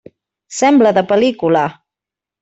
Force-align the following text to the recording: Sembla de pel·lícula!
Sembla 0.59 0.93
de 0.97 1.03
pel·lícula! 1.11 1.65